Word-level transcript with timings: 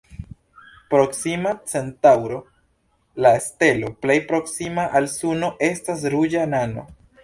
Proksima 0.93 1.51
Centaŭro, 1.73 2.41
la 3.27 3.35
stelo 3.51 3.95
plej 4.03 4.19
proksima 4.35 4.91
al 5.03 5.13
Suno, 5.17 5.57
estas 5.73 6.13
ruĝa 6.19 6.53
nano. 6.61 6.93